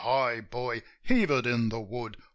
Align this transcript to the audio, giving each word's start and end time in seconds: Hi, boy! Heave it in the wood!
Hi, 0.03 0.39
boy! 0.41 0.81
Heave 1.03 1.29
it 1.29 1.45
in 1.45 1.69
the 1.69 1.79
wood! 1.79 2.17